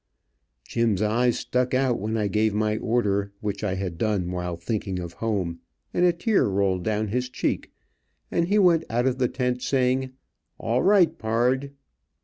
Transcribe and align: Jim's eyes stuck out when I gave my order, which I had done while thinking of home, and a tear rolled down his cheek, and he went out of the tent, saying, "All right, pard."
Jim's 0.63 0.99
eyes 1.03 1.37
stuck 1.37 1.75
out 1.75 1.99
when 1.99 2.17
I 2.17 2.27
gave 2.27 2.55
my 2.55 2.75
order, 2.79 3.33
which 3.39 3.63
I 3.63 3.75
had 3.75 3.99
done 3.99 4.31
while 4.31 4.57
thinking 4.57 4.97
of 4.97 5.13
home, 5.21 5.59
and 5.93 6.03
a 6.05 6.11
tear 6.11 6.45
rolled 6.49 6.83
down 6.83 7.09
his 7.09 7.29
cheek, 7.29 7.71
and 8.31 8.47
he 8.47 8.57
went 8.57 8.83
out 8.89 9.05
of 9.05 9.19
the 9.19 9.27
tent, 9.27 9.61
saying, 9.61 10.13
"All 10.57 10.81
right, 10.81 11.15
pard." 11.15 11.73